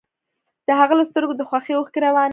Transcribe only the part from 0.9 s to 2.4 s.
له سترګو د خوښۍ اوښکې روانې وې